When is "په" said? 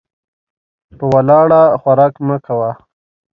0.97-1.05